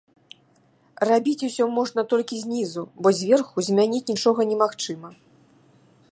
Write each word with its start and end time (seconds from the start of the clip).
Рабіць 1.09 1.43
усё 1.47 1.67
можна 1.77 2.01
толькі 2.13 2.41
знізу, 2.45 2.83
бо 3.05 3.11
зверху 3.19 3.57
змяніць 3.67 4.03
нічога 4.11 4.41
немагчыма. 4.53 5.09